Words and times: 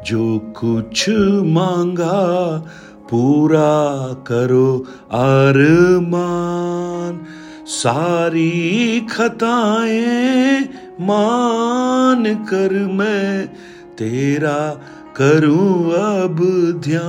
जो 0.05 0.39
कुछ 0.39 1.09
मांगा, 1.43 2.63
पूरा 3.11 4.13
करो 4.13 4.85
अरमान। 5.11 7.25
सारी 7.67 9.07
खताएँ 9.11 10.69
मान 11.01 12.35
कर 12.35 12.73
मैं 12.73 13.49
तेरा 13.97 14.81
करूँ 15.15 15.93
अब 15.93 16.37
ध्यान। 16.83 17.03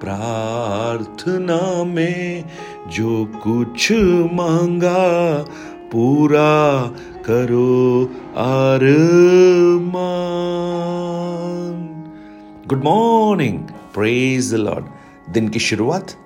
प्रार्थना 0.00 1.84
में 1.84 2.44
जो 2.88 3.24
कुछ 3.24 3.92
मांगा, 4.32 5.38
पूरा 5.92 6.82
करो 7.26 8.04
अरमान। 8.36 9.90
गुड 12.66 12.84
मॉर्निंग 12.84 13.58
प्रेज 13.94 14.54
लॉर्ड 14.54 14.84
दिन 15.32 15.48
की 15.48 15.58
शुरुआत 15.58 16.16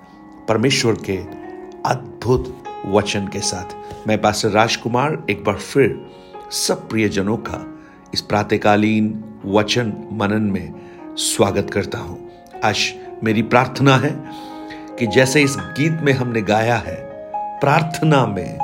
परमेश्वर 0.47 0.93
के 0.93 1.17
अद्भुत 1.85 2.57
वचन 2.87 3.27
के 3.27 3.39
साथ। 3.39 3.75
मैं 4.07 4.21
पास्टर 4.21 4.49
राजकुमार, 4.49 5.23
एक 5.29 5.43
बार 5.43 5.55
फिर 5.55 6.05
सब 6.51 6.89
प्रियजनों 6.89 7.37
का 7.37 7.71
इस 8.13 8.21
प्रातकालीन 8.21 9.23
वचन 9.45 9.93
मनन 10.11 10.41
में 10.41 10.73
स्वागत 11.15 11.69
करता 11.69 11.97
हूँ। 11.97 12.31
आज 12.63 12.77
मेरी 13.23 13.41
प्रार्थना 13.41 13.95
है 13.97 14.11
कि 14.99 15.07
जैसे 15.07 15.41
इस 15.41 15.55
गीत 15.59 15.99
में 16.01 16.13
हमने 16.13 16.41
गाया 16.41 16.75
है, 16.75 16.95
प्रार्थना 17.59 18.25
में 18.25 18.57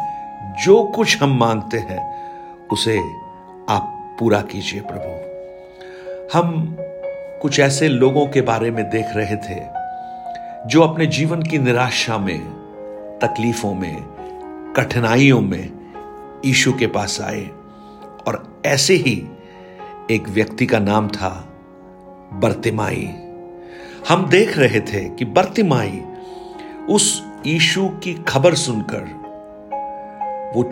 जो 0.65 0.83
कुछ 0.83 1.21
हम 1.21 1.39
मांगते 1.39 1.77
हैं, 1.77 2.21
उसे 2.67 2.99
आप 3.69 4.15
पूरा 4.19 4.41
कीजिए 4.41 4.81
प्रभु। 4.81 5.31
हम 6.37 6.77
कुछ 7.41 7.59
ऐसे 7.59 7.87
लोगों 7.87 8.27
के 8.27 8.41
बारे 8.41 8.71
में 8.71 8.89
देख 8.89 9.05
रहे 9.15 9.35
थे, 9.35 9.61
जो 10.67 10.81
अपने 10.81 11.05
जीवन 11.05 11.41
की 11.41 11.59
निराशा 11.59 12.17
में, 12.17 12.39
तकलीफों 13.23 13.73
में, 13.73 14.01
कठिनाइयों 14.77 15.41
में 15.41 15.69
ईशु 16.45 16.73
के 16.73 16.87
पास 16.87 17.21
आए। 17.21 17.49
ऐसे 18.65 18.93
ही 18.93 19.23
एक 20.11 20.29
व्यक्ति 20.29 20.65
का 20.65 20.79
नाम 20.79 21.07
था 21.07 21.29
बर्तिमाई। 22.33 23.09
हम 24.09 24.27
देख 24.29 24.57
रहे 24.57 24.79
थे 24.79 25.09
कि 25.09 25.25
बर्तिमाई 25.25 26.01
उस 26.89 27.23
ईशु 27.47 27.87
की 28.03 28.13
खबर 28.13 28.55
सुनकर 28.55 29.01
वो 30.55 30.63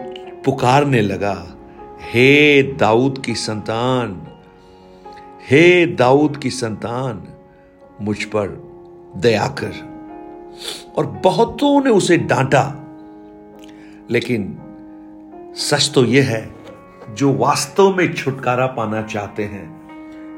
पुकारने 0.46 1.02
लगा, 1.02 1.58
हे 2.02 2.64
दाऊद 2.64 3.24
की 3.26 3.36
संतान, 3.36 4.28
हे 5.50 5.86
दाऊद 5.86 6.38
की 6.38 6.50
संतान, 6.50 7.28
मुझ 8.02 8.24
पर 8.24 8.48
दया 9.18 9.48
कर। 9.48 9.74
और 10.98 11.06
बहुतों 11.06 11.84
ने 11.84 11.90
उसे 11.90 12.18
डांटा, 12.18 12.64
लेकिन 14.12 14.58
सच 15.56 15.92
तो 15.96 16.06
यह 16.06 16.30
है 16.30 16.59
जो 17.10 17.34
वास्तव 17.34 17.96
में 17.96 18.14
छुटकारा 18.14 18.66
पाना 18.66 19.02
चाहते 19.02 19.44
हैं, 19.44 19.80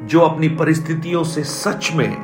जो 0.07 0.19
अपनी 0.19 0.47
परिस्थितियों 0.49 1.23
से 1.23 1.43
सच 1.43 1.91
में 1.95 2.15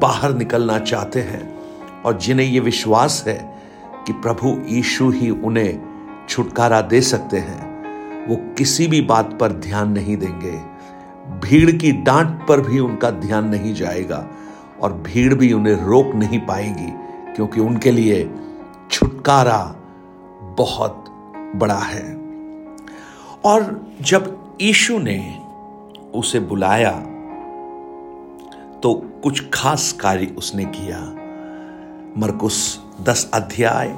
बाहर 0.00 0.34
निकलना 0.34 0.78
चाहते 0.78 1.20
हैं, 1.20 1.58
और 2.02 2.18
जिन्हें 2.18 2.46
यह 2.46 2.60
विश्वास 2.60 3.24
है 3.26 3.60
कि 4.06 4.12
प्रभु 4.12 4.58
यीशु 4.66 5.10
ही 5.10 5.30
उन्हें 5.30 5.80
छुटकारा 6.28 6.80
दे 6.80 7.00
सकते 7.00 7.38
हैं, 7.38 7.68
वो 8.26 8.36
किसी 8.36 8.86
भी 8.86 9.00
बात 9.00 9.38
पर 9.40 9.52
ध्यान 9.52 9.92
नहीं 9.92 10.16
देंगे। 10.16 10.60
भीड़ 11.48 11.70
की 11.70 11.92
डांट 11.92 12.46
पर 12.48 12.60
भी 12.60 12.78
उनका 12.78 13.10
ध्यान 13.10 13.48
नहीं 13.48 13.74
जाएगा, 13.74 14.26
और 14.80 14.92
भीड़ 14.92 15.34
भी 15.34 15.52
उन्हें 15.52 15.74
रोक 15.74 16.14
नहीं 16.14 16.40
पाएगी, 16.40 16.92
क्योंकि 17.36 17.60
उनके 17.60 17.90
लिए 17.90 18.30
छुटकारा 18.90 19.74
बहुत 20.58 21.04
बड़ा 21.56 21.78
है। 21.78 22.27
और 23.44 23.80
जब 24.00 24.36
यीशु 24.60 24.98
ने 24.98 25.18
उसे 26.14 26.40
बुलाया 26.40 26.92
तो 28.82 28.92
कुछ 29.22 29.42
खास 29.54 29.92
कार्य 29.92 30.26
उसने 30.38 30.64
किया। 30.64 30.98
मरकुस 32.20 32.58
दस 33.02 33.30
अध्याय 33.34 33.94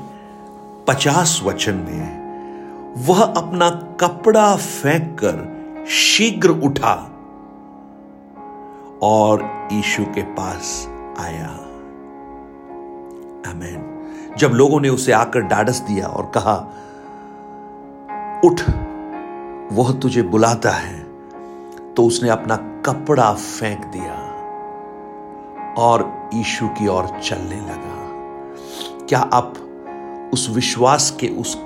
पचास 0.89 1.41
वचन 1.45 1.75
में, 1.75 3.05
वह 3.07 3.23
अपना 3.23 3.71
कपड़ा 4.01 4.57
फेंक 4.57 5.17
कर 5.25 5.87
शीघ्र 5.89 6.51
उठा 6.51 6.95
और 9.03 9.43
यीशु 9.73 10.05
के 10.05 10.23
पास 10.23 10.87
आया। 11.19 11.49
अमेन 13.51 14.35
जब 14.39 14.49
लोगों 14.49 14.81
ने 14.81 14.89
उसे 14.89 15.13
आकर 15.13 15.41
डाडस 15.41 15.81
दिया 15.81 16.07
और 16.07 16.31
कहा, 16.35 16.57
उठ 18.45 18.61
वह 19.73 19.93
तुझे 19.93 20.23
बुलाता 20.23 20.71
है 20.71 20.99
तो 21.95 22.05
उसने 22.05 22.29
अपना 22.29 22.57
कपड़ा 22.57 23.35
फेंक 23.35 23.85
दिया 23.85 24.31
और 25.79 26.31
यीशु 26.35 26.69
की 26.69 26.89
ओर 26.89 27.21
चलने 27.21 27.57
लगा। 27.57 28.01
क्या 29.07 29.19
आप 29.19 29.55
उस 30.35 30.51
विश्वास 30.51 31.17
के 31.21 31.29
उस 31.29 31.59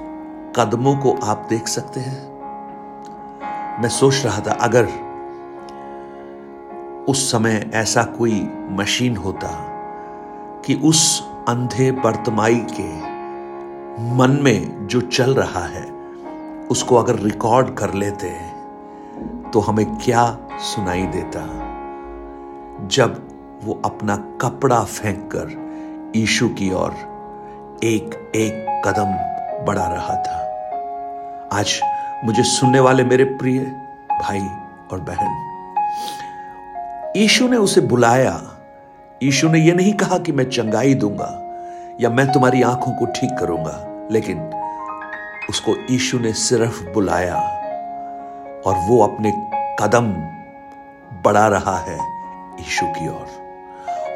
कदमों 0.57 0.97
को 0.97 1.13
आप 1.13 1.47
देख 1.51 1.69
सकते 1.69 2.01
हैं? 2.01 2.35
मैं 3.83 3.89
सोच 3.89 4.23
रहा 4.25 4.41
था, 4.41 4.53
अगर 4.53 4.85
उस 7.09 7.33
समय 7.33 7.71
ऐसा 7.75 8.03
कोई 8.03 8.51
मशीन 8.71 9.17
होता 9.17 9.49
कि 10.67 10.75
उस 10.75 11.29
अंधे 11.49 11.93
बर्तमाई 11.93 12.67
के 12.71 12.97
मन 14.15 14.39
में 14.43 14.87
जो 14.87 15.01
चल 15.01 15.35
रहा 15.35 15.65
है 15.65 16.04
उसको 16.75 16.97
अगर 16.97 17.15
रिकॉर्ड 17.15 17.69
कर 17.77 17.93
लेते 17.95 18.29
तो 19.53 19.61
हमें 19.61 19.85
क्या 19.97 20.23
सुनाई 20.61 21.03
देता? 21.07 21.41
जब 22.87 23.29
वो 23.65 23.81
अपना 23.85 24.17
कपड़ा 24.41 24.81
फेंक 24.81 25.29
कर 25.35 26.12
ईशु 26.17 26.49
की 26.49 26.73
ओर 26.73 26.91
एक 27.85 28.33
एक 28.35 28.83
कदम 28.87 29.12
बढ़ा 29.65 29.87
रहा 29.87 30.15
था। 30.15 30.41
आज 31.53 31.81
मुझे 32.25 32.43
सुनने 32.43 32.81
वाले 32.81 33.05
मेरे 33.05 33.25
प्रिय 33.25 33.61
भाई 34.23 34.47
और 34.93 35.01
बहन 35.01 35.43
ईशु 37.17 37.49
ने 37.49 37.56
उसे 37.56 37.81
बुलाया। 37.81 38.41
ईशु 39.23 39.49
ने 39.49 39.59
यह 39.59 39.75
नहीं 39.75 39.93
कहा 39.93 40.19
कि 40.19 40.33
मैं 40.33 40.51
चंगाई 40.51 40.95
दूँगा 40.95 41.31
या 42.01 42.11
मैं 42.11 42.33
तुम्हारी 42.33 42.62
आँखों 42.62 42.93
को 42.93 43.06
ठीक 43.12 43.39
करूँगा, 43.39 43.79
लेकिन 44.11 44.51
उसको 45.50 45.77
ईशु 45.91 46.19
ने 46.19 46.32
सिर्फ़ 46.32 46.84
बुलाया 46.84 47.37
और 48.66 48.75
वो 48.77 49.06
अपने 49.06 49.31
कदम 49.81 50.12
बढ़ा 51.22 51.47
रहा 51.47 51.78
है 51.78 51.99
ईशु 52.60 52.87
की 52.87 53.09
ओर। 53.09 53.44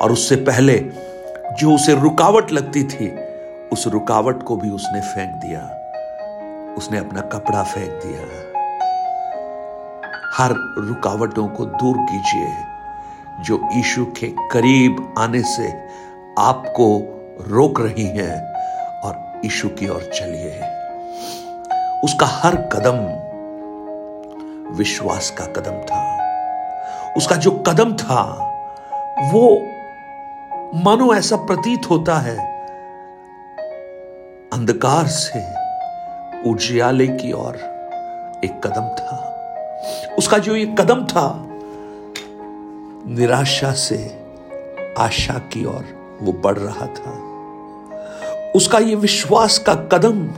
और 0.03 0.13
उससे 0.13 0.37
पहले 0.37 0.79
जो 1.59 1.75
उसे 1.75 1.95
रुकावट 1.95 2.53
लगती 2.53 2.85
थी, 2.85 3.19
उस 3.73 3.87
रुकावट 3.87 4.43
को 4.43 4.57
भी 4.57 4.71
उसने 4.71 5.01
फेंक 5.01 5.31
दिया। 5.31 5.75
उसने 6.79 6.99
अपना 6.99 7.21
कपड़ा 7.21 7.63
फेंक 7.63 7.91
दिया। 7.91 8.49
हर 10.37 10.51
रुकावटों 10.79 11.49
को 11.49 11.65
दूर 11.65 11.97
कीजिए, 11.99 12.55
जो 13.41 13.69
ईशु 13.75 14.05
के 14.05 14.27
करीब 14.27 15.15
आने 15.19 15.43
से 15.43 15.87
आपको 16.39 17.15
रोक 17.49 17.81
रही 17.81 18.07
हैं 18.07 18.53
और 19.01 19.41
ईशु 19.45 19.69
की 19.69 19.89
ओर 19.89 20.11
चलिए। 20.15 20.38
उसका 22.05 22.27
हर 22.27 22.57
कदम 22.57 22.99
विश्वास 24.77 25.31
का 25.31 25.45
कदम 25.45 25.73
था। 25.73 26.03
उसका 27.17 27.37
जो 27.37 27.51
कदम 27.51 27.97
था, 27.97 28.23
वो 29.33 29.63
मानो 30.75 31.15
ऐसा 31.15 31.37
प्रतीत 31.37 31.91
होता 31.91 32.19
है, 32.19 32.37
अंधकार 34.53 35.07
से 35.07 35.41
उजियाले 36.51 37.07
की 37.07 37.33
ओर 37.33 37.57
एक 38.45 38.61
कदम 38.65 38.89
था। 38.89 39.25
उसका 40.19 40.39
जो 40.39 40.57
ये 40.57 40.67
कदम 40.67 41.05
था, 41.07 41.45
निराशा 43.07 43.73
से 43.73 44.25
आशा 44.99 45.35
की 45.35 45.65
ओर 45.65 46.19
वो 46.23 46.33
बढ़ 46.33 46.59
रहा 46.59 46.87
था। 46.87 47.29
उसका 48.57 48.79
ये 48.79 48.95
विश्वास 48.95 49.59
का 49.59 49.75
कदम 49.75 50.29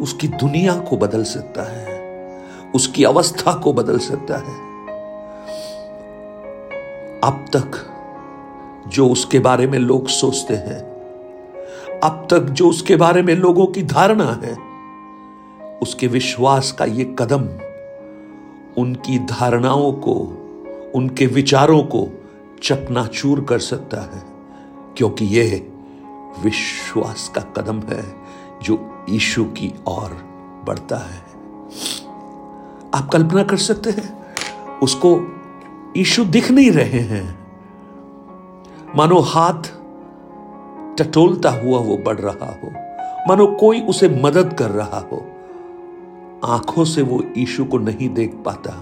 उसकी 0.00 0.28
दुनिया 0.28 0.74
को 0.74 0.96
बदल 0.96 1.24
सकता 1.24 1.62
है, 1.62 2.00
उसकी 2.74 3.04
अवस्था 3.04 3.52
को 3.54 3.72
बदल 3.72 3.98
सकता 3.98 4.36
है। 4.36 4.58
अब 7.20 7.44
तक 7.56 7.86
जो 8.88 9.08
उसके 9.08 9.38
बारे 9.38 9.66
में 9.66 9.78
लोग 9.78 10.08
सोचते 10.08 10.54
हैं, 10.54 10.80
अब 12.00 12.26
तक 12.30 12.38
जो 12.38 12.68
उसके 12.68 12.96
बारे 12.96 13.22
में 13.22 13.34
लोगों 13.34 13.66
की 13.66 13.82
धारणा 13.82 14.40
है, 14.44 14.56
उसके 15.82 16.06
विश्वास 16.06 16.72
का 16.72 16.84
ये 16.84 17.16
कदम, 17.18 17.48
उनकी 18.82 19.18
धारणाओं 19.18 19.92
को, 19.92 20.14
उनके 20.94 21.26
विचारों 21.26 21.82
को 21.82 22.08
चकनाचूर 22.62 23.44
कर 23.44 23.58
सकता 23.58 24.00
है, 24.00 24.22
क्योंकि 24.96 25.24
यह 25.24 25.66
विश्वास 26.44 27.32
का 27.34 27.40
कदम 27.40 27.80
है। 27.80 28.19
जो 28.62 28.78
ईशु 29.10 29.44
की 29.44 29.72
ओर 29.88 30.16
बढ़ता 30.66 30.96
है। 30.96 31.20
आप 32.94 33.08
कल्पना 33.12 33.42
कर 33.42 33.56
सकते 33.56 33.90
हैं, 33.90 34.08
उसको 34.82 35.20
ईशु 35.96 36.24
दिख 36.24 36.50
नहीं 36.50 36.70
रहे 36.70 37.00
हैं। 37.06 37.38
मानो 38.96 39.18
हाथ 39.20 39.70
टटोलता 40.98 41.50
हुआ 41.50 41.78
वो 41.78 41.96
बढ़ 41.96 42.18
रहा 42.18 42.50
हो, 42.52 42.70
मानो 43.28 43.46
कोई 43.60 43.80
उसे 43.80 44.08
मदद 44.22 44.54
कर 44.58 44.70
रहा 44.70 44.98
हो। 45.12 45.26
आँखों 46.44 46.84
से 46.84 47.02
वो 47.02 47.22
ईशु 47.38 47.64
को 47.64 47.78
नहीं 47.78 48.08
देख 48.08 48.34
पाता, 48.44 48.72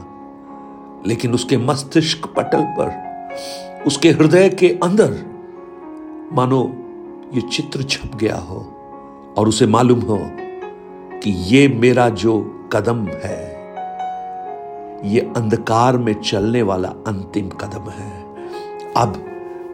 लेकिन 1.06 1.34
उसके 1.34 1.56
मस्तिष्क 1.56 2.26
पटल 2.26 2.64
पर, 2.78 3.84
उसके 3.86 4.10
हृदय 4.10 4.48
के 4.48 4.69
अंदर, 4.82 5.10
मानो 6.32 6.60
ये 7.34 7.40
चित्र 7.40 7.82
छप 7.82 8.14
गया 8.16 8.36
हो। 8.36 8.60
और 9.38 9.49
उसे 9.49 9.67
मालूम 9.67 10.00
हो 10.00 10.19
कि 11.23 11.31
ये 11.31 11.67
मेरा 11.69 12.08
जो 12.08 12.38
कदम 12.73 13.05
है, 13.25 13.46
ये 15.05 15.20
अंधकार 15.37 15.99
में 15.99 16.12
चलने 16.14 16.62
वाला 16.62 16.88
अंतिम 17.06 17.49
कदम 17.49 17.90
है। 17.90 18.11
अब 18.96 19.25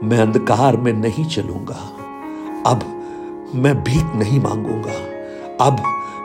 मैं 0.02 0.19
अंधकार 0.19 0.76
में 0.76 0.93
नहीं 0.93 1.25
चलूँगा। 1.25 1.78
अब 2.66 2.82
मैं 3.55 3.75
भीख 3.84 4.14
नहीं 4.16 4.40
मांगूँगा। 4.40 4.94
अब 5.67 5.82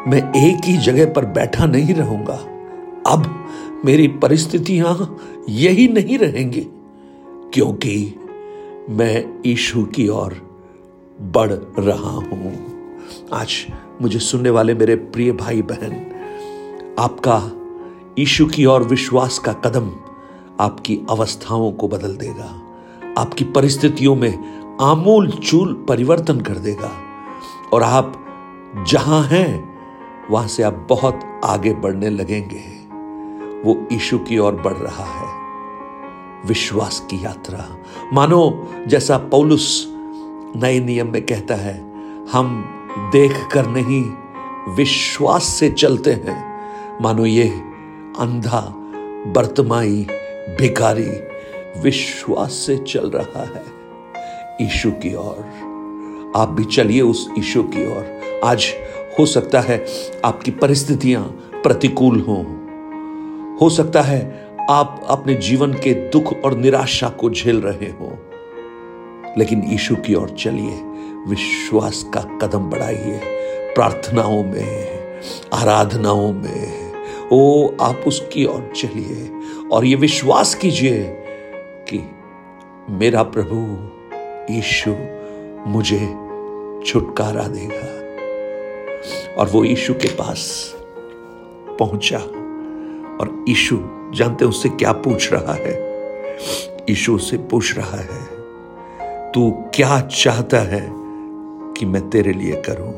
मैं 0.08 0.20
एक 0.38 0.66
ही 0.66 0.78
जगह 0.78 1.14
पर 1.14 1.26
बैठा 1.26 1.66
नहीं 1.66 1.94
रहूँगा। 1.94 2.40
अब 3.08 3.36
मेरी 3.86 4.08
परिस्थितियाँ 4.08 5.18
यही 5.50 5.88
नहीं 5.88 6.18
रहेंगी, 6.18 6.68
क्योंकि 7.54 8.16
मैं 8.90 9.42
ईशु 9.46 9.84
की 9.86 10.08
ओर 10.08 10.36
बढ़ 11.20 11.52
रहा 11.80 12.12
हूँ। 12.12 12.69
आज 13.34 13.66
मुझे 14.02 14.20
सुनने 14.20 14.50
वाले 14.50 14.74
मेरे 14.74 14.96
प्रिय 14.96 15.32
भाई 15.32 15.62
बहन, 15.62 16.96
आपका 17.00 17.42
ईशु 18.20 18.46
की 18.46 18.66
ओर 18.66 18.84
विश्वास 18.84 19.40
का 19.40 19.54
कदम 19.54 19.92
आपकी 20.60 21.00
अवस्थाओं 21.10 21.72
को 21.72 21.88
बदल 21.88 22.16
देगा, 22.16 22.62
आपकी 23.18 23.44
परिस्थितियों 23.46 24.16
में 24.16 24.78
आमूल 24.82 25.30
चूल 25.32 25.86
परिवर्तन 25.90 26.42
कर 26.42 26.58
देगा, 26.58 26.92
और 27.74 27.84
आप 27.84 28.26
जहाँ 28.88 29.24
हैं, 29.24 29.80
वहाँ 30.32 30.48
से 30.48 30.64
आप 30.64 30.86
बहुत 30.90 31.42
आगे 31.46 31.74
बढ़ने 31.74 32.10
लगेंगे। 32.10 32.80
वो 33.64 33.88
ईशु 33.94 34.20
की 34.20 34.38
ओर 34.38 34.56
बढ़ 34.56 34.74
रहा 34.74 35.06
है। 35.06 35.28
विश्वास 36.46 37.00
की 37.10 37.26
यात्रा। 37.26 37.66
मानो 38.14 38.68
जैसा 38.88 39.18
पौलुस 39.18 39.86
नए 40.56 40.80
नियम 40.80 41.12
में 41.12 41.26
कहता 41.26 41.56
है, 41.56 41.78
हम 42.32 42.76
देख 43.00 43.48
कर 43.52 43.68
नहीं, 43.68 44.12
विश्वास 44.76 45.44
से 45.44 45.70
चलते 45.70 46.12
हैं। 46.12 46.62
मानो 47.02 47.26
ये 47.26 47.48
अंधा, 48.20 48.74
बर्तमाई 49.28 50.08
भिकारी 50.60 51.22
विश्वास 51.82 52.52
से 52.52 52.78
चल 52.78 53.10
रहा 53.10 53.42
है। 53.44 53.64
ईशु 54.62 54.92
की 54.92 55.16
ओर, 55.16 55.40
आप 56.36 56.50
भी 56.50 56.64
चलिए 56.64 57.02
उस 57.02 57.30
ईशु 57.40 57.64
की 57.64 57.88
ओर। 57.88 58.22
आज 58.44 58.66
हो 59.20 59.26
सकता 59.26 59.60
है 59.60 59.86
आपकी 60.26 60.52
परिस्थितियाँ 60.52 61.24
प्रतिकूल 61.64 62.20
हों। 62.20 62.44
हो 63.62 63.70
सकता 63.70 64.02
है 64.02 64.50
आप 64.70 65.06
अपने 65.10 65.36
जीवन 65.36 65.74
के 65.74 65.94
दुख 65.94 66.34
और 66.46 66.58
निराशा 66.58 67.10
को 67.10 67.30
झेल 67.30 67.62
रहे 67.62 67.92
हो। 67.92 68.18
लेकिन 69.38 69.64
यीशु 69.64 69.96
की 69.96 70.14
ओर 70.16 70.30
चलिए। 70.30 70.89
विश्वास 71.28 72.06
का 72.14 72.22
कदम 72.22 72.60
बढ़ाइए। 72.60 73.22
प्रार्थनाओं 73.76 74.44
में, 74.44 75.00
आराधनाओं 75.54 76.34
में। 76.34 76.90
ओ, 77.32 77.68
आप 77.82 78.04
उसकी 78.08 78.46
ओर 78.46 78.74
चलिए 78.76 79.32
और 79.72 79.86
ये 79.86 79.96
विश्वास 79.96 80.56
कीजिए 80.56 81.04
कि 81.90 82.10
मेरा 82.90 83.24
प्रभु 83.24 83.90
यीशु 84.54 84.96
मुझे 85.70 86.00
छुटकारा 86.86 87.48
देगा 87.48 88.00
और 89.34 89.50
वो 89.50 89.64
यीशु 89.64 89.94
के 89.94 90.08
पास 90.08 90.74
पहुँचा 91.80 92.18
और 93.20 93.46
यीशु, 93.50 93.80
जानते 94.14 94.46
उससे 94.46 94.70
क्या 94.70 94.92
पूछ 94.92 95.34
रहा 95.34 95.54
है? 95.54 95.74
यीशु 96.90 97.18
से 97.18 97.38
पूछ 97.38 97.78
रहा 97.78 97.98
है, 97.98 98.26
तू 99.32 99.52
क्या 99.52 100.02
चाहता 100.02 100.58
है? 100.58 101.09
कि 101.80 101.86
मैं 101.86 102.10
तेरे 102.10 102.34
लिए 102.34 102.62
करूँ। 102.70 102.94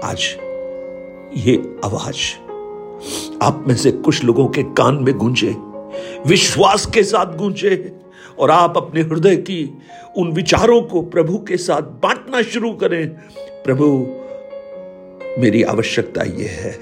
आज 0.00 0.36
ये 1.36 1.76
आवाज़ 1.84 2.16
आप 3.42 3.64
में 3.68 3.74
से 3.74 3.92
कुछ 3.92 4.24
लोगों 4.24 4.48
के 4.48 4.62
कान 4.62 4.94
में 4.94 5.14
गूंजे, 5.14 5.56
विश्वास 6.26 6.86
के 6.86 7.02
साथ 7.02 7.36
गूंजे 7.36 7.96
और 8.38 8.50
आप 8.50 8.76
अपने 8.76 9.00
हृदय 9.00 9.36
की 9.36 9.78
उन 10.16 10.32
विचारों 10.32 10.82
को 10.82 11.02
प्रभु 11.02 11.38
के 11.38 11.56
साथ 11.56 11.82
बांटना 11.82 12.42
शुरू 12.42 12.72
करें। 12.72 13.08
प्रभु, 13.38 14.06
मेरी 15.40 15.62
आवश्यकता 15.62 16.22
यह 16.22 16.50
है। 16.50 16.78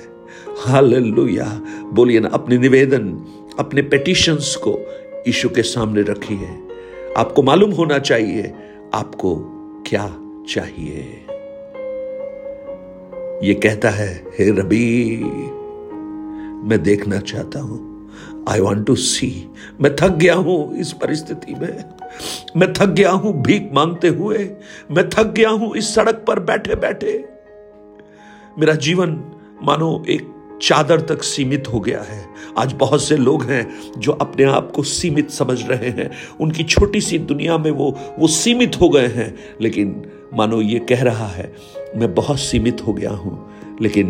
हालेलुया। 0.59 1.61
बोलिए 1.93 2.21
ना, 2.21 2.29
अपने 2.29 2.59
निवेदन, 2.59 3.25
अपने 3.59 3.83
पेटिशंस 3.83 4.57
को 4.57 4.71
यीशु 5.27 5.49
के 5.49 5.63
सामने 5.63 6.03
रखिए। 6.03 6.59
आपको 7.17 7.43
मालूम 7.43 7.71
होना 7.71 7.99
चाहिए, 7.99 8.55
आपको 8.95 9.37
क्या 9.87 10.15
चाहिए। 10.49 11.25
ये 13.43 13.55
कहता 13.55 13.91
है, 13.91 14.25
हे 14.39 14.51
रबी, 14.51 15.17
मैं 16.69 16.83
देखना 16.83 17.19
चाहता 17.19 17.61
हूँ। 17.61 17.87
आई 18.49 18.61
वॉन्ट 18.61 18.87
टू 18.87 18.95
सी 18.95 19.51
मैं 19.81 19.97
थक 19.97 20.09
गया 20.09 20.35
हूँ 20.35 20.77
इस 20.77 20.93
परिस्थिति 20.93 21.55
में। 21.55 21.85
मैं 22.57 22.73
थक 22.73 22.87
गया 22.87 23.11
हूँ 23.11 23.43
भीख 23.43 23.71
मांगते 23.73 24.09
हुए। 24.09 24.51
मैं 24.91 25.09
थक 25.11 25.27
गया 25.27 25.51
हूँ 25.51 25.77
इस 25.77 25.95
सड़क 25.95 26.25
पर 26.29 26.41
बैठे 26.41 26.75
बैठे 26.75 27.25
मेरा 28.59 28.75
जीवन, 28.75 29.25
मानो, 29.63 30.05
एक 30.09 30.35
चादर 30.63 31.01
तक 31.01 31.23
सीमित 31.23 31.69
हो 31.69 31.81
गया 31.81 32.03
है। 32.03 32.27
आज 32.59 32.73
बहुत 32.73 33.03
से 33.03 33.17
लोग 33.17 33.43
हैं 33.43 33.93
जो 33.99 34.13
अपने 34.13 34.45
आप 34.45 34.73
को 34.77 34.83
सीमित 34.83 35.31
समझ 35.31 35.69
रहे 35.69 35.91
हैं। 35.91 36.11
उनकी 36.41 36.65
छोटी 36.65 37.01
सी 37.01 37.19
दुनिया 37.19 37.59
में 37.59 37.71
वो 37.71 37.97
वो 38.19 38.27
सीमित 38.27 38.81
हो 38.81 38.89
गए 38.89 39.07
हैं। 39.07 39.35
लेकिन 39.61 40.11
मानो 40.35 40.61
ये 40.61 40.79
कह 40.79 41.03
रहा 41.03 41.27
है, 41.27 41.53
मैं 41.97 42.15
बहुत 42.15 42.39
सीमित 42.39 42.81
हो 42.87 42.93
गया 42.93 43.11
हूँ, 43.11 43.53
लेकिन 43.81 44.09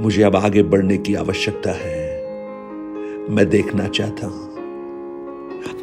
मुझे 0.00 0.22
अब 0.22 0.36
आगे 0.36 0.62
बढ़ने 0.62 0.96
की 0.98 1.14
आवश्यकता 1.14 1.72
है। 1.72 2.02
मैं 3.30 3.48
देखना 3.50 3.88
चाहता 3.88 4.26
हूँ। 4.26 4.42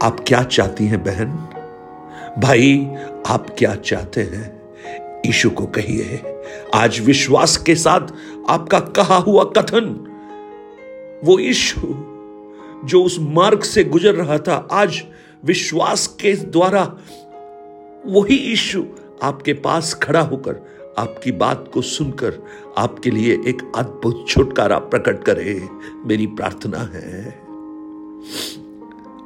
आप 0.04 0.24
क्या 0.28 0.44
चाहती 0.44 0.86
हैं, 0.86 1.04
बहन? 1.04 1.32
भाई, 2.40 2.88
आप 3.28 3.48
क्या 3.58 3.76
चाहते 3.76 4.22
हैं? 4.22 4.62
ईशु 5.28 5.50
को 5.50 5.66
कहिए, 5.66 6.22
आज 6.76 7.00
विश्वास 7.00 7.58
के 7.58 7.76
साथ 7.76 8.14
आपका 8.50 8.80
कहा 8.80 9.18
हुआ 9.18 9.44
कथन, 9.58 9.90
वो 11.24 11.40
ईशु 11.40 11.82
जो 12.88 13.04
उस 13.04 13.18
मार्ग 13.20 13.62
से 13.62 13.84
गुजर 13.84 14.16
रहा 14.16 14.38
था, 14.38 14.68
आज 14.72 15.04
विश्वास 15.46 16.08
के 16.08 16.34
द्वारा 16.36 16.84
वही 18.06 18.36
ईशु 18.36 18.84
आपके 19.22 19.54
पास 19.54 19.94
खड़ा 19.94 20.22
होकर 20.22 20.56
आपकी 21.00 21.32
बात 21.32 21.70
को 21.74 21.82
सुनकर 21.82 22.34
आपके 22.78 23.12
लिए 23.12 23.34
एक 23.48 23.72
अद्भुत 23.76 24.26
छुटकारा 24.28 24.78
प्रकट 24.80 25.24
करे, 25.24 25.70
मेरी 26.06 26.28
प्रार्थना 26.28 26.78
है। 26.94 27.28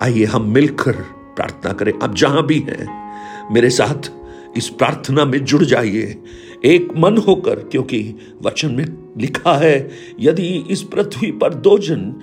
आइए 0.04 0.26
हम 0.26 0.50
मिलकर 0.50 1.02
प्रार्थना 1.36 1.72
करें। 1.74 1.94
आप 2.04 2.16
जहाँ 2.16 2.46
भी 2.46 2.60
हैं, 2.60 3.54
मेरे 3.54 3.70
साथ 3.70 4.12
इस 4.58 4.70
प्रार्थना 4.70 5.26
में 5.26 5.44
जुड़ 5.46 5.64
जाइए। 5.64 6.24
एक 6.66 6.88
मन 6.98 7.18
होकर, 7.18 7.56
क्योंकि 7.56 8.16
वचन 8.42 8.72
में 8.72 8.86
लिखा 9.18 9.54
है, 9.54 9.90
यदि 10.20 10.48
इस 10.70 10.82
पृथ्वी 10.84 11.32
पर 11.32 11.54
दो 11.54 11.78
जन 11.78 12.14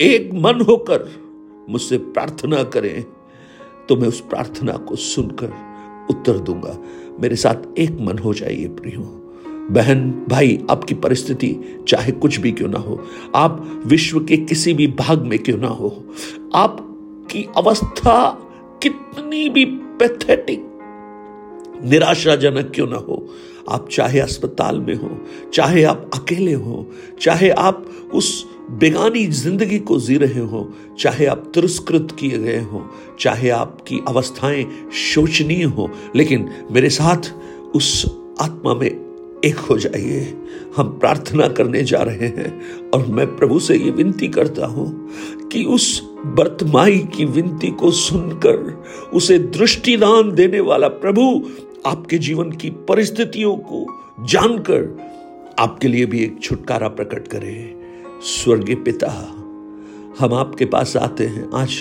एक 0.00 0.30
मन 0.34 0.60
होकर 0.60 1.08
मुझसे 1.68 1.98
प्रार्थना 1.98 2.62
करें 2.62 3.04
तो 3.88 3.96
मैं 3.96 4.08
उस 4.08 4.20
प्रार्थना 4.20 4.72
को 4.72 4.96
सुनकर 4.96 5.71
उत्तर 6.10 6.38
दूँगा। 6.38 6.78
मेरे 7.20 7.36
साथ 7.36 7.78
एक 7.78 7.98
मन 8.00 8.18
हो 8.18 8.34
जाइए 8.34 8.68
प्रियो। 8.68 9.18
बहन, 9.70 10.26
भाई, 10.28 10.58
आपकी 10.70 10.94
परिस्थिति, 10.94 11.56
चाहे 11.88 12.12
कुछ 12.12 12.36
भी 12.36 12.52
क्यों 12.52 12.68
ना 12.68 12.78
हो, 12.78 13.00
आप 13.34 13.82
विश्व 13.86 14.20
के 14.20 14.36
किसी 14.36 14.74
भी 14.74 14.86
भाग 14.86 15.22
में 15.22 15.38
क्यों 15.38 15.58
ना 15.58 15.68
हो, 15.68 15.88
आपकी 16.54 17.48
अवस्था 17.56 18.30
कितनी 18.82 19.48
भी 19.48 19.64
पैथेटिक, 19.64 20.68
निराशाजनक 21.84 22.72
क्यों 22.74 22.86
ना 22.86 22.96
हो, 22.96 23.28
आप 23.68 23.88
चाहे 23.88 24.20
अस्पताल 24.20 24.80
में 24.80 24.94
हो, 24.94 25.10
चाहे 25.54 25.82
आप 25.82 26.10
अकेले 26.14 26.52
हो, 26.52 26.90
चाहे 27.20 27.50
आप 27.50 27.86
उस 28.14 28.51
बेगानी 28.72 29.26
ज़िंदगी 29.26 29.78
को 29.78 29.98
जी 30.00 30.16
रहे 30.16 30.40
हो, 30.40 30.68
चाहे 30.98 31.26
आप 31.26 31.50
तिरस्कृत 31.54 32.16
किए 32.20 32.38
गए 32.38 32.60
हो, 32.60 32.84
चाहे 33.20 33.48
आपकी 33.50 34.00
अवस्थाएँ 34.08 34.64
शोचनीय 34.92 35.62
हो, 35.62 35.90
लेकिन 36.16 36.48
मेरे 36.70 36.90
साथ 36.90 37.32
उस 37.76 38.04
आत्मा 38.40 38.74
में 38.74 38.88
एक 39.44 39.58
हो 39.60 39.78
जाइए। 39.78 40.20
हम 40.76 40.88
प्रार्थना 40.98 41.48
करने 41.48 41.82
जा 41.82 42.02
रहे 42.02 42.26
हैं 42.28 42.90
और 42.90 43.06
मैं 43.06 43.26
प्रभु 43.36 43.58
से 43.60 43.76
ये 43.76 43.90
विनती 43.90 44.28
करता 44.28 44.66
हूँ 44.66 44.88
कि 45.52 45.64
उस 45.64 46.00
बर्तमाई 46.26 46.98
की 47.16 47.24
विनती 47.24 47.70
को 47.70 47.90
सुनकर, 47.90 48.82
उसे 49.14 49.38
दृष्टिदान 49.38 50.32
देने 50.32 50.60
वाला 50.60 50.88
प्रभु 50.88 51.50
आपके 51.86 52.18
जीवन 52.18 52.52
की 52.52 52.70
परिस्थितियों 52.88 53.56
को 53.56 53.86
जानकर 54.24 55.54
आपके 55.58 55.88
लिए 55.88 56.06
भी 56.06 56.22
एक 56.24 56.42
छुटकारा 56.42 56.88
प्रकट 56.88 57.28
करे। 57.28 57.81
स्वर्गीय 58.22 58.74
पिता, 58.76 59.08
हम 60.18 60.34
आपके 60.34 60.64
पास 60.64 60.96
आते 60.96 61.24
हैं 61.26 61.48
आज 61.54 61.76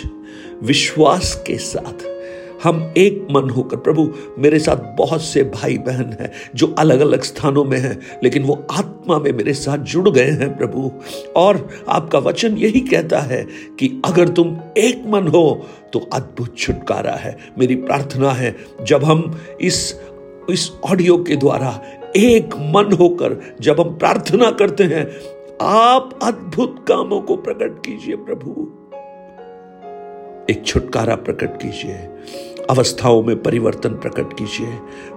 विश्वास 0.64 1.34
के 1.48 1.58
साथ। 1.58 2.06
हम 2.64 2.94
एक 2.98 3.28
मन 3.32 3.50
होकर, 3.50 3.78
प्रभु, 3.78 4.08
मेरे 4.38 4.60
साथ 4.60 4.78
बहुत 4.98 5.22
से 5.22 5.44
भाई 5.44 5.78
बहन 5.78 6.16
हैं 6.20 6.32
जो 6.56 6.68
अलग 6.80 7.00
अलग 7.00 7.24
स्थानों 7.24 7.64
में 7.64 7.78
हैं, 7.78 8.00
लेकिन 8.24 8.44
वो 8.44 8.54
आत्मा 8.72 9.18
में 9.20 9.32
मेरे 9.32 9.54
साथ 9.54 9.78
जुड़ 9.78 10.10
गए 10.10 10.30
हैं, 10.32 10.58
प्रभु। 10.58 10.92
और 11.36 11.68
आपका 11.90 12.20
वचन 12.20 12.58
यही 12.58 12.80
कहता 12.82 13.20
है 13.20 13.46
कि 13.80 14.02
अगर 14.06 14.30
तुम 14.30 14.58
एक 14.78 15.04
मन 15.08 15.28
हो 15.28 15.44
तो 15.94 16.00
अद्भुत 16.14 16.58
छुटकारा 16.58 17.14
है। 17.16 17.38
मेरी 17.60 17.76
प्रार्थना 17.76 18.32
है, 18.32 18.56
जब 18.84 19.04
हम 19.04 19.40
इस 19.62 20.00
इस 20.50 20.72
ऑडियो 20.86 21.18
के 21.18 21.36
द्वारा 21.36 21.80
एक 22.16 22.56
मन 22.56 22.92
होकर, 22.92 23.38
जब 23.62 23.80
हम 23.80 23.96
प्रार्थना 23.98 24.50
करते 24.52 24.84
हैं 24.84 25.06
आप 25.64 26.20
अद्भुत 26.24 26.86
कामों 26.88 27.22
को 27.22 27.36
प्रकट 27.36 27.86
कीजिए 27.86 28.16
प्रभु। 28.16 28.52
एक 30.54 30.64
छुटकारा 30.66 31.16
प्रकट 31.16 31.62
कीजिए। 31.62 31.96
अवस्थाओं 32.70 33.24
में 33.24 33.44
परिवर्तन 33.44 33.90
प्रकट 33.90 34.34
कीजिए। 34.34 34.68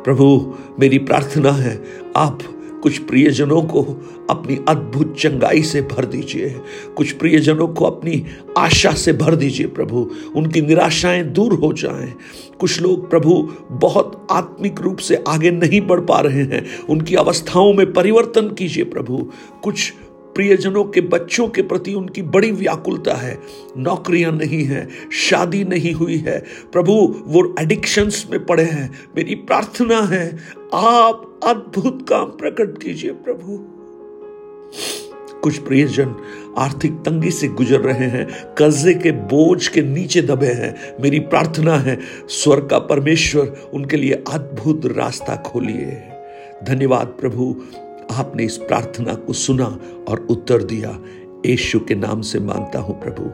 प्रभु, 0.04 0.54
मेरी 0.80 0.98
प्रार्थना 0.98 1.50
है, 1.50 1.84
आप 2.16 2.38
कुछ 2.82 2.98
प्रियजनों 2.98 3.62
को 3.62 3.82
अपनी 4.30 4.60
अद्भुत 4.68 5.16
चंगाई 5.18 5.62
से 5.62 5.82
भर 5.82 6.04
दीजिए। 6.04 6.60
कुछ 6.96 7.12
प्रियजनों 7.12 7.68
को 7.68 7.84
अपनी 7.84 8.26
आशा 8.58 8.90
से 8.90 9.12
भर 9.12 9.34
दीजिए 9.34 9.66
प्रभु। 9.66 10.10
उनकी 10.36 10.60
निराशाएँ 10.60 11.22
दूर 11.22 11.52
हो 11.52 11.72
जाएँ। 11.72 12.14
कुछ 12.58 12.82
लोग 12.82 13.10
प्रभु 13.10 13.52
बहुत 13.70 14.26
आत्मिक 14.30 14.80
रूप 14.80 14.98
से 14.98 15.24
आगे 15.28 15.50
नहीं 15.50 15.80
बढ़ 15.80 16.00
पा 16.00 16.20
रहे 16.20 16.42
हैं। 16.42 16.66
उनकी 16.90 17.14
अवस्थाओं 17.14 17.72
में 17.72 17.92
परिवर्तन 17.92 18.48
कीजिए 18.48 18.84
प्रभु। 18.84 19.30
कुछ 19.62 19.94
प्रियजनों 20.34 20.84
के 20.84 21.00
बच्चों 21.00 21.48
के 21.48 21.62
प्रति 21.62 21.94
उनकी 21.94 22.22
बड़ी 22.22 22.50
व्याकुलता 22.50 23.14
है। 23.14 23.38
नौकरियाँ 23.76 24.32
नहीं 24.32 24.64
है, 24.64 24.88
शादी 25.12 25.64
नहीं 25.64 25.92
हुई 25.92 26.16
है। 26.16 26.44
प्रभु, 26.72 27.22
वो 27.26 27.54
एडिक्शंस 27.60 28.26
में 28.30 28.46
पड़े 28.46 28.64
हैं। 28.64 28.90
मेरी 29.16 29.34
प्रार्थना 29.34 30.00
है, 30.00 30.38
आप 30.74 31.40
अद्भुत 31.44 32.06
काम 32.08 32.24
प्रकट 32.24 32.82
कीजिए 32.82 33.10
प्रभु। 33.10 33.74
कुछ 35.40 35.58
प्रियजन 35.58 36.14
आर्थिक 36.58 36.92
तंगी 36.92 37.30
से 37.30 37.48
गुजर 37.48 37.80
रहे 37.80 38.06
हैं, 38.06 38.54
कर्जे 38.54 38.94
के 38.94 39.12
बोझ 39.12 39.68
के 39.68 39.82
नीचे 39.82 40.22
दबे 40.22 40.46
हैं। 40.46 41.02
मेरी 41.02 41.18
प्रार्थना 41.18 41.76
है, 41.76 41.98
स्वर्ग 42.28 42.68
का 42.68 42.78
परमेश्वर 42.78 43.70
उनके 43.74 43.96
लिए 43.96 44.12
अद्भुत 44.12 44.86
रास्ता 44.86 45.36
खोलिए। 45.36 46.02
धन्यवाद 46.64 47.06
प्रभु 47.06 47.56
आपने 48.10 48.44
इस 48.44 48.56
प्रार्थना 48.56 49.14
को 49.14 49.32
सुना 49.32 49.78
और 50.08 50.26
उत्तर 50.30 50.62
दिया। 50.62 50.98
यीशु 51.46 51.80
के 51.80 51.94
नाम 51.94 52.20
से 52.20 52.38
माँगता 52.38 52.78
हूँ 52.78 53.00
प्रभु। 53.00 53.30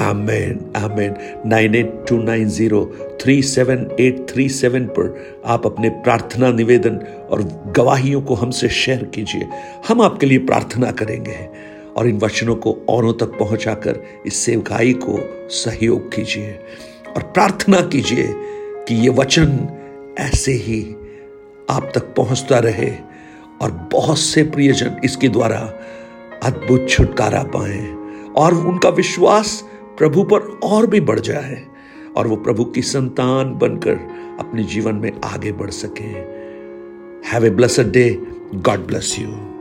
आमेन 0.00 0.72
आमेन। 0.76 1.14
Nine 1.46 1.74
eight 1.74 2.04
two 2.08 2.16
nine 2.22 2.48
zero 2.48 2.84
three 3.22 3.42
seven 3.42 3.96
eight 4.00 4.26
three 4.30 4.48
seven 4.48 4.86
पर 4.86 5.40
आप 5.46 5.66
अपने 5.66 5.88
प्रार्थना 5.88 6.50
निवेदन 6.52 6.96
और 7.30 7.42
गवाहियों 7.76 8.20
को 8.22 8.34
हमसे 8.34 8.68
शेयर 8.68 9.04
कीजिए। 9.04 9.48
हम 9.88 10.00
आपके 10.00 10.26
लिए 10.26 10.38
प्रार्थना 10.38 10.90
करेंगे 10.90 11.48
और 11.96 12.08
इन 12.08 12.18
वचनों 12.18 12.56
को 12.56 12.76
औरों 12.88 13.12
तक 13.12 13.38
पहुंचाकर 13.38 14.02
इस 14.26 14.36
सेवकाई 14.36 14.92
को 14.92 15.18
सहयोग 15.48 16.14
कीजिए 16.14 16.52
और 17.16 17.22
प्रार्थना 17.22 17.80
कीजिए 17.80 18.26
कि 18.88 18.94
ये 18.94 19.08
वचन 19.08 19.68
ऐसे 20.18 20.52
ही 20.52 20.82
आप 21.70 21.90
तक 21.94 22.14
पहुँचता 22.14 22.58
रहे। 22.58 22.90
और 23.62 23.88
बहुत 23.92 24.18
से 24.18 24.42
प्रियजन 24.42 25.00
इसके 25.04 25.28
द्वारा 25.28 25.58
अद्भुत 26.42 26.88
छुटकारा 26.88 27.42
पाए 27.42 27.86
और 28.36 28.54
उनका 28.54 28.88
विश्वास 28.88 29.64
प्रभु 29.98 30.22
पर 30.22 30.40
और 30.64 30.86
भी 30.86 31.00
बढ़ 31.00 31.20
जाए 31.20 31.66
और 32.16 32.26
वो 32.26 32.36
प्रभु 32.36 32.64
की 32.64 32.82
संतान 32.82 33.54
बनकर 33.54 33.94
अपने 34.40 34.64
जीवन 34.64 34.94
में 34.94 35.12
आगे 35.24 35.52
बढ़ 35.52 35.70
सके। 35.70 36.08
Have 37.28 37.46
a 37.46 37.50
blessed 37.50 37.92
day 37.92 38.22
God 38.54 38.86
bless 38.86 39.16
you 39.18 39.55